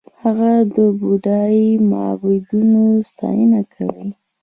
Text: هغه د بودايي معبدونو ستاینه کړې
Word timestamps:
هغه 0.21 0.51
د 0.75 0.77
بودايي 1.01 1.69
معبدونو 1.89 2.83
ستاینه 3.09 3.61
کړې 3.73 4.07